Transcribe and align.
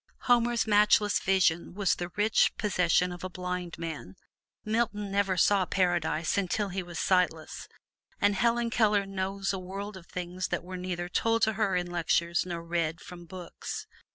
Homer's 0.21 0.65
matchless 0.65 1.19
vision 1.19 1.75
was 1.75 1.93
the 1.93 2.09
rich 2.15 2.53
possession 2.57 3.11
of 3.11 3.23
a 3.23 3.29
blind 3.29 3.77
man; 3.77 4.15
Milton 4.65 5.11
never 5.11 5.37
saw 5.37 5.63
Paradise 5.65 6.39
until 6.39 6.69
he 6.69 6.81
was 6.81 6.97
sightless, 6.97 7.67
and 8.19 8.33
Helen 8.33 8.71
Keller 8.71 9.05
knows 9.05 9.53
a 9.53 9.59
world 9.59 9.95
of 9.95 10.07
things 10.07 10.47
that 10.47 10.63
were 10.63 10.75
neither 10.75 11.07
told 11.07 11.43
to 11.43 11.53
her 11.53 11.75
in 11.75 11.85
lectures 11.85 12.47
nor 12.47 12.63
read 12.63 12.99
from 12.99 13.27
books. 13.27 13.85